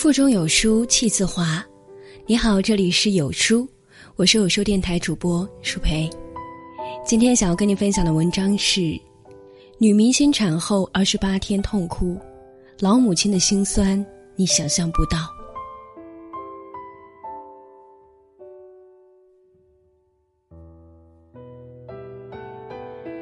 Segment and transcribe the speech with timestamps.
[0.00, 1.62] 腹中有书气自华。
[2.24, 3.68] 你好，这里是有书，
[4.16, 6.08] 我是有书电台主播舒培。
[7.04, 8.98] 今天想要跟你分享的文章是：
[9.76, 12.18] 女明星产后二十八天痛哭，
[12.78, 14.02] 老母亲的心酸
[14.36, 15.28] 你想象不到。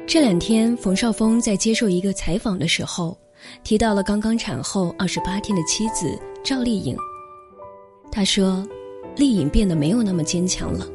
[0.07, 3.17] 这两天，冯绍峰在接受一个采访的时候，
[3.65, 6.17] 提到了刚刚产后二十八天的妻子。
[6.43, 6.95] 赵丽颖，
[8.11, 8.67] 她说
[9.15, 10.87] ：“丽颖变得没有那么坚强了，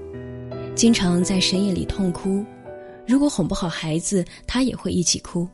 [0.75, 2.45] 经常在深夜里痛哭。
[3.07, 5.47] 如果哄不好孩子，她也会一起哭。”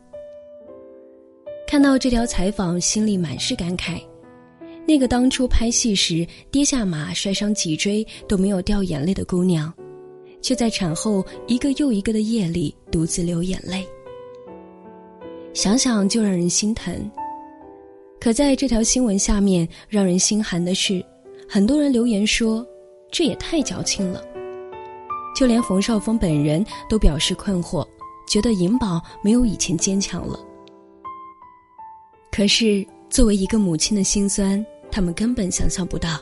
[1.66, 4.00] 看到这条采访，心里满是感慨。
[4.86, 9.72] 那个当初拍戏时跌下马摔伤脊椎都没有掉眼泪的姑娘，
[10.40, 13.86] 却在产后一个又一个的夜里独自流眼泪。
[15.52, 17.08] 想想就让人心疼。
[18.20, 21.02] 可在这条新闻下面，让人心寒的是，
[21.48, 22.64] 很多人留言说
[23.10, 24.22] ：“这也太矫情了。”
[25.34, 27.82] 就连冯绍峰本人都表示困惑，
[28.28, 30.38] 觉得颖宝没有以前坚强了。
[32.30, 34.62] 可是，作为一个母亲的心酸，
[34.92, 36.20] 他们根本想象不到。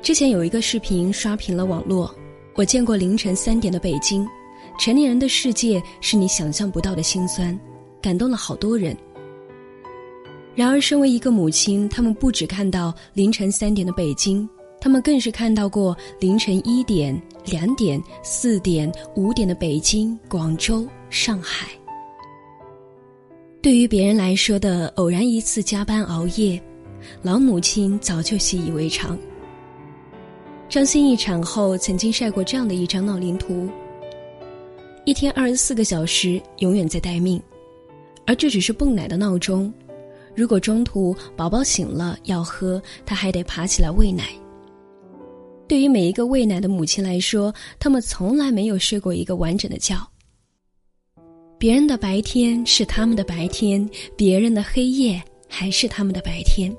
[0.00, 2.14] 之前有一个视频刷屏了网络，
[2.54, 4.26] 我见过凌晨三点的北京，
[4.78, 7.58] 成年人的世界是你想象不到的心酸，
[8.00, 8.96] 感动了好多人。
[10.56, 14.48] 然而，身为一个母亲，他们不只看到凌晨三点的北京，
[14.80, 21.68] 他们更是看到过凌晨一点、两点、四点、五点的北京、广州、上海。
[23.60, 26.58] 对于别人来说的偶然一次加班熬夜，
[27.20, 29.18] 老母亲早就习以为常。
[30.70, 33.68] 张歆艺产后曾经晒过这样的一张闹铃图：
[35.04, 37.38] 一天二十四个小时，永远在待命，
[38.24, 39.70] 而这只是泵奶的闹钟。
[40.36, 44.28] 如果中途宝宝醒了要喝，他还得爬起来喂奶。
[45.66, 49.96] 对于每一个喂奶的母亲来说，他们从来没有睡过一个完整的觉。
[51.58, 56.70] 别人的白天是他们的白天，别人的黑夜还是他们的白天。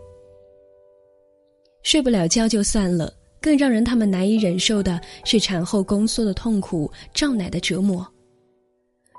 [1.82, 8.08] 睡不了觉就算了，更让人他们难以忍受的是产后宫缩的痛苦、胀奶的折磨。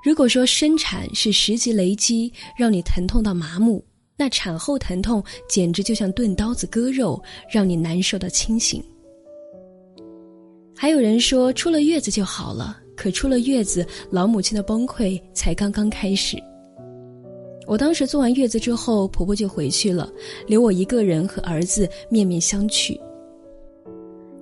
[0.05, 3.85] 如果说生产是十级雷击，让你疼痛到麻木。
[4.19, 8.83] 那产后疼痛简直就像钝刀子割肉，让你难受到清醒。
[10.77, 16.37] 还有人说出了月子就好了，可出了月子，老母亲的崩溃才刚刚开始。
[17.67, 20.11] 我当时做完月子之后，婆婆就回去了，
[20.47, 22.99] 留我一个人和儿子面面相觑。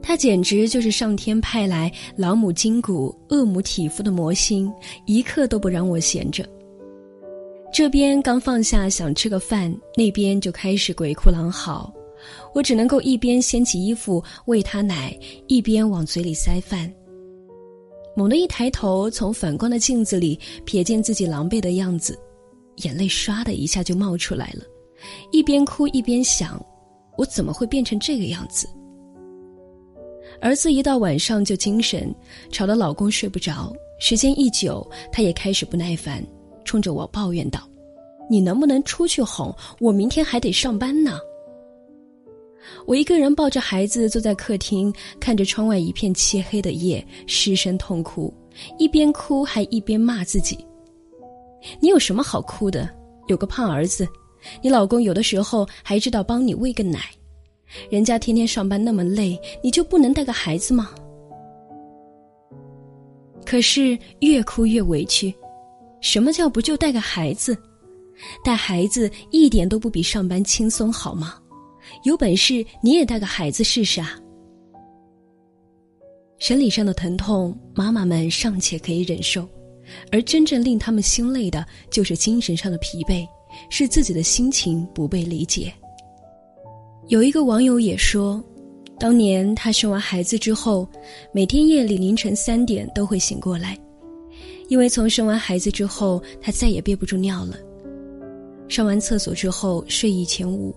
[0.00, 4.72] 她简直就是上天派来老母筋骨、恶母体肤的魔星，
[5.04, 6.48] 一刻都不让我闲着。
[7.76, 11.92] 这边刚放下想吃个饭，那边就开始鬼哭狼嚎，
[12.54, 15.14] 我只能够一边掀起衣服喂他奶，
[15.46, 16.90] 一边往嘴里塞饭。
[18.16, 22.18] 猛地一抬头，从反光的镜子里瞥见自己狼狈的样子，
[22.76, 24.64] 眼泪唰的一下就冒出来了，
[25.30, 26.58] 一边哭一边想：
[27.18, 28.66] 我怎么会变成这个样子？
[30.40, 32.10] 儿子一到晚上就精神，
[32.50, 33.70] 吵得老公睡不着，
[34.00, 36.26] 时间一久，他也开始不耐烦。
[36.76, 37.66] 冲着我抱怨道
[38.28, 39.50] ：“你能不能出去哄？
[39.80, 41.18] 我明天还得上班呢。”
[42.84, 48.30] 我一个人抱着孩子坐在客厅，看着窗外一片漆黑的夜，失声痛哭，
[48.78, 50.58] 一边哭还一边骂自己
[51.80, 52.86] ：“你有什么好哭的？
[53.26, 54.06] 有个胖儿子，
[54.60, 57.00] 你老公有的时候还知道帮你喂个奶，
[57.88, 60.90] 人家天天上班那么累，你就不能带个孩子吗？”
[63.46, 65.34] 可是越哭越委屈。
[66.06, 67.58] 什么叫不就带个孩子？
[68.44, 71.34] 带孩子一点都不比上班轻松，好吗？
[72.04, 74.16] 有本事你也带个孩子试试啊！
[76.38, 79.48] 生理上的疼痛，妈妈们尚且可以忍受，
[80.12, 83.26] 而真正令他们心累的，就是精神上的疲惫，
[83.68, 85.72] 是自己的心情不被理解。
[87.08, 88.40] 有一个网友也说，
[88.96, 90.88] 当年他生完孩子之后，
[91.32, 93.76] 每天夜里凌晨三点都会醒过来。
[94.68, 97.56] 因为从生完孩子之后，她再也憋不住尿了。
[98.68, 100.74] 上完厕所之后，睡意全无，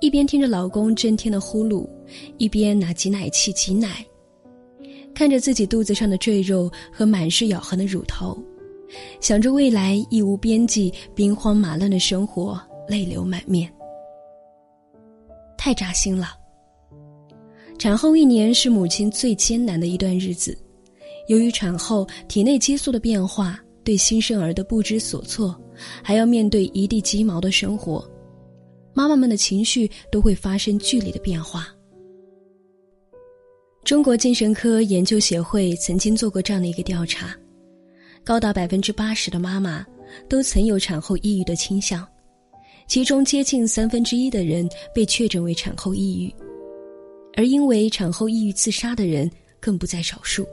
[0.00, 1.88] 一边听着老公震天的呼噜，
[2.36, 4.04] 一边拿挤奶器挤奶，
[5.14, 8.36] 看着自己肚子上的赘肉和满是咬痕的乳头，
[9.20, 13.72] 想着未来一无边际、兵荒马乱的生活，泪流满面。
[15.56, 16.34] 太扎心了。
[17.78, 20.56] 产后一年是母亲最艰难的一段日子。
[21.26, 25.58] 由于产后体内激素的变化，对新生儿的不知所措，
[26.02, 28.06] 还要面对一地鸡毛的生活，
[28.92, 31.68] 妈妈们的情绪都会发生剧烈的变化。
[33.84, 37.36] 中国精神科研究协会曾经做过这样的一个调查，
[38.24, 39.84] 高达百分之八十的妈妈
[40.28, 42.06] 都曾有产后抑郁的倾向，
[42.86, 46.34] 其中接近三分之一的人被确诊为产后抑郁，
[47.34, 49.30] 而因为产后抑郁自杀的人
[49.60, 50.46] 更不在少数。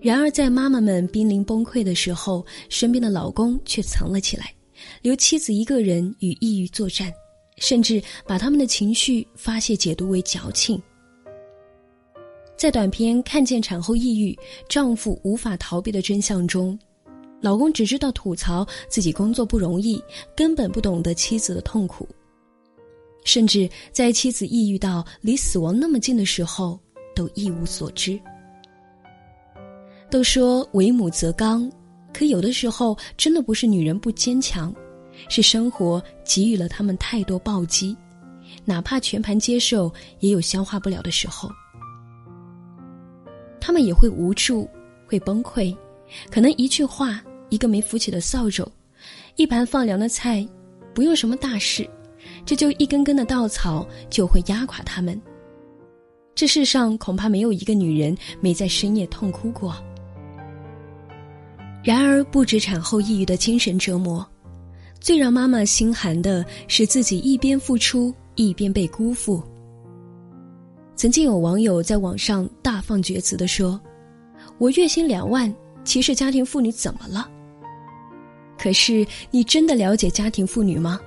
[0.00, 4.54] 然而，在妈妈们濒临崩溃的时候，身边的老公却藏了起来，
[5.02, 7.12] 留妻子一个人与抑郁作战，
[7.56, 10.80] 甚至把他们的情绪发泄解读为矫情。
[12.56, 14.36] 在短片看见产后抑郁、
[14.68, 16.78] 丈夫无法逃避的真相中，
[17.40, 20.00] 老公只知道吐槽自己工作不容易，
[20.36, 22.08] 根本不懂得妻子的痛苦，
[23.24, 26.78] 甚至在妻子抑郁到离死亡那么近的时候，
[27.16, 28.18] 都一无所知。
[30.10, 31.70] 都说为母则刚，
[32.14, 34.74] 可有的时候真的不是女人不坚强，
[35.28, 37.94] 是生活给予了他们太多暴击，
[38.64, 41.50] 哪怕全盘接受，也有消化不了的时候。
[43.60, 44.66] 他们也会无助，
[45.06, 45.76] 会崩溃，
[46.30, 48.66] 可能一句话，一个没扶起的扫帚，
[49.36, 50.46] 一盘放凉的菜，
[50.94, 51.86] 不用什么大事，
[52.46, 55.20] 这就一根根的稻草就会压垮他们。
[56.34, 59.76] 这世上恐怕没有一个女人没在深夜痛哭过。
[61.82, 64.26] 然而，不止产后抑郁的精神折磨，
[65.00, 69.42] 最让妈妈心寒的是自己一边付出一边被辜负。
[70.96, 73.80] 曾经有网友在网上大放厥词的说
[74.58, 75.54] ：“我月薪两万，
[75.84, 77.30] 歧视家庭妇女怎么了？”
[78.58, 81.00] 可是，你真的了解家庭妇女吗？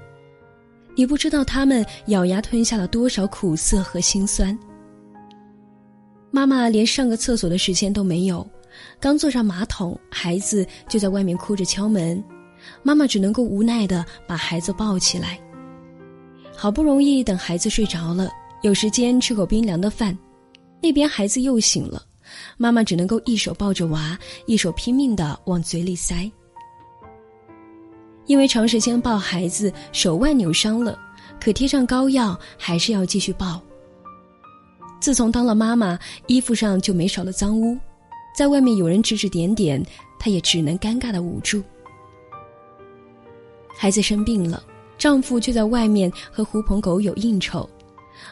[0.96, 4.58] 你不知道她们咬牙吞下了多少苦涩和心酸。
[6.32, 8.48] 妈妈连上个厕所的时间都没有。
[9.00, 12.24] 刚坐上马桶，孩子就在外面哭着敲门，
[12.84, 15.40] 妈妈只能够无奈的把孩子抱起来。
[16.56, 18.30] 好不容易等孩子睡着了，
[18.62, 20.16] 有时间吃口冰凉的饭，
[20.82, 22.04] 那边孩子又醒了，
[22.58, 26.30] 妈妈只能够一手抱着娃，一手拼命的往嘴里塞。
[28.28, 30.98] 因为长时间抱孩子，手腕扭伤了，
[31.40, 33.60] 可贴上膏药还是要继续抱。
[35.00, 35.98] 自从当了妈妈，
[36.28, 37.76] 衣服上就没少了脏污。
[38.34, 39.84] 在外面有人指指点点，
[40.20, 41.62] 她也只能尴尬的捂住。
[43.78, 44.64] 孩子生病了，
[44.98, 47.70] 丈夫却在外面和狐朋狗友应酬，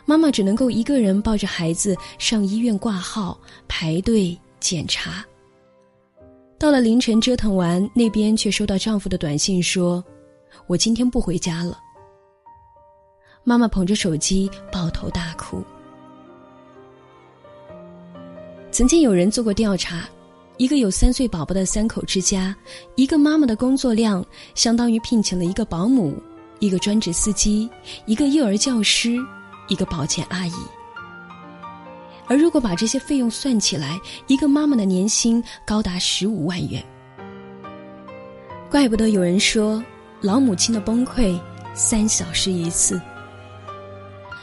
[0.06, 5.26] 妈妈只能够一个人抱着孩子上医院挂号、排队检查。
[6.58, 10.04] 到了凌晨折腾完，那边却收到丈夫的短信说
[10.68, 11.80] ：“我今天不回家了。”
[13.44, 15.64] 妈妈捧着手机抱头大哭。
[18.80, 20.08] 曾经有人做过调查，
[20.56, 22.56] 一个有三岁宝宝的三口之家，
[22.96, 26.16] 一个妈妈的工作量相当于聘请了一个保姆、
[26.60, 27.70] 一个专职司机、
[28.06, 29.18] 一个幼儿教师、
[29.68, 30.54] 一个保洁阿姨。
[32.26, 36.82] 而如果把这些费用算起来，一个妈妈的年薪高达十五万元。
[38.72, 39.84] 怪不得有人说，
[40.22, 41.38] 老母亲的崩溃
[41.74, 42.98] 三小时一次。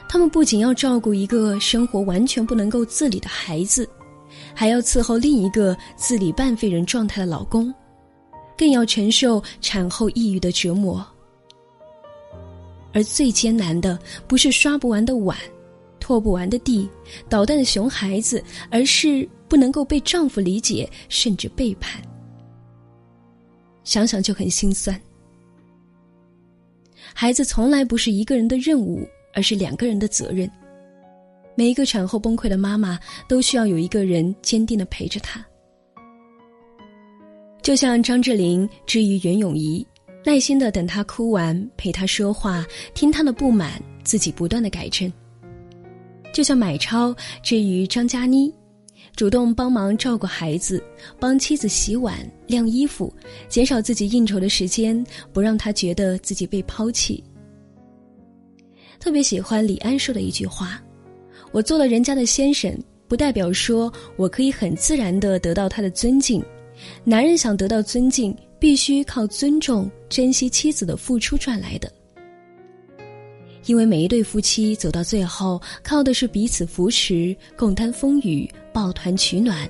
[0.07, 3.89] 他们不仅要照顾一个生活完全不能够自理的孩子。
[4.57, 7.73] 还要伺候另一个自理半废人状态的老公，
[8.57, 11.07] 更要承受产后抑郁的折磨。
[12.95, 15.37] 而最艰难的不是刷不完的碗、
[16.01, 16.89] 拖不完的地、
[17.29, 22.01] 捣蛋的熊孩子，而是不能够被丈夫理解，甚至背叛。
[23.85, 24.99] 想想就很心酸。
[27.13, 30.51] 孩子从来不是一个人的任务，而是两个人的责任。
[31.59, 35.43] 每一个产后崩溃的妈妈都需要有一个人坚定的陪着她，
[37.63, 39.85] 就像张智霖之于袁咏仪，
[40.23, 45.11] 耐心的等她哭完，陪她说话，听她的不满，自己不断的改正；
[46.31, 48.53] 就像买超之于张嘉倪，
[49.17, 50.85] 主动帮忙照顾孩子，
[51.19, 53.11] 帮妻子洗碗、晾衣服，
[53.49, 57.25] 减少自己应酬的时间，不让她觉得自己被抛弃。
[59.01, 60.83] 特别喜欢李安说的一句话。
[61.53, 62.77] 我做了人家的先生，
[63.09, 66.43] 不代表说我可以很自然的得到他的尊敬。
[67.05, 71.91] 男人想得到尊敬，必须靠尊重、珍惜妻子的付出赚来的。
[73.65, 79.69] 因为每一对夫妻走到最后，靠的是彼此扶持、共担风雨、抱团取暖，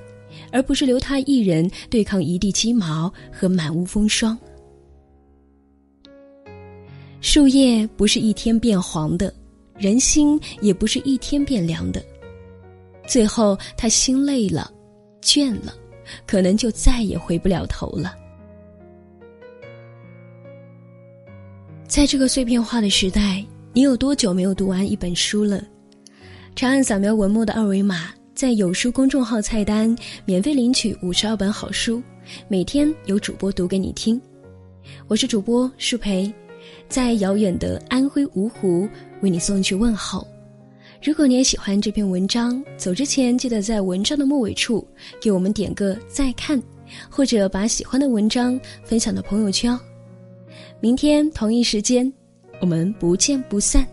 [0.51, 4.37] 而不是留他一人对抗一地鸡毛和满屋风霜。
[7.21, 9.33] 树叶不是一天变黄的。
[9.77, 12.03] 人心也不是一天变凉的，
[13.07, 14.71] 最后他心累了，
[15.21, 15.73] 倦了，
[16.25, 18.15] 可能就再也回不了头了。
[21.87, 25.63] 在这个碎片化的时代，你有多久没有读完一本书了？
[26.55, 32.01] 长按扫描文末的二维码，在有书公众号菜单免费领取五十二本好书，
[32.47, 34.19] 每天有主播读给你听。
[35.07, 36.33] 我是主播舒培，
[36.89, 38.87] 在遥远的安徽芜湖
[39.21, 40.27] 为你送去问候。
[41.03, 44.85] 如果你也喜欢这篇文章，走之前记得在文章的末尾处
[45.21, 46.61] 给我们点个再看，
[47.09, 49.79] 或者把喜欢的文章分享到朋友圈哦。
[50.79, 52.11] 明天同一时间，
[52.59, 53.85] 我们不见不散。